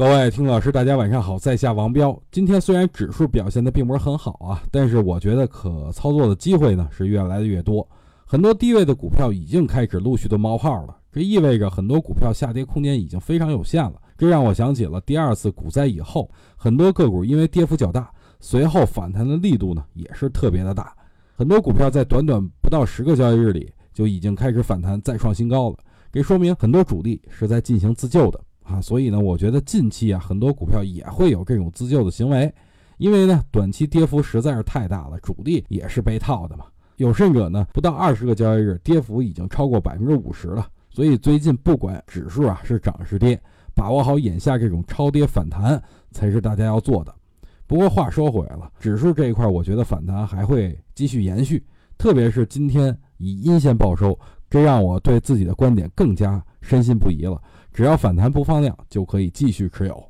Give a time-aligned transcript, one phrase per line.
[0.00, 2.18] 各位听老师，大家晚上好，在下王彪。
[2.32, 7.86] 今天虽然指数表现的并不是很好啊，但是我觉得可操作的机会呢是越来越多。
[8.24, 14.00] 很多低位的股票已经开始陆续的冒泡了，这意味着很多股票下跌空间已经非常有限了。
[14.16, 18.10] 这让我想起了第二次股灾以后，很多个股因为跌幅较大，
[18.40, 20.96] 随后反弹的力度呢也是特别的大。
[21.36, 25.76] 很多股票在短短不到十个交易日里就已经开始反弹再创新高了，
[26.10, 28.40] 这说明很多主力是在进行自救的。
[28.70, 32.52] 啊，所以呢，我觉得近期啊，很多股票也会有这种自救的行为，
[32.98, 36.66] 因为呢，短期跌幅实在是太大了，主力也是被套的嘛。
[36.96, 40.68] 有甚者呢，不到二十个交易日，跌幅已经超过百分之五十了。
[40.90, 43.40] 所以最近不管指数啊是涨是跌，
[43.74, 47.14] 把握好眼下这种超跌反弹才是大家要做的。
[47.66, 51.64] 不过话说回来了，指数这一块，我觉得反弹还会继续延续，
[51.96, 54.18] 特别是今天以阴线报收，
[54.50, 57.40] 这让我对自己的观点更加深信不疑了。
[57.72, 60.02] 只要反弹不放量，就可以继续持有。